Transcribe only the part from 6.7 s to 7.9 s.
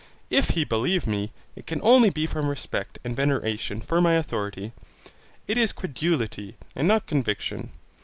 and not conviction.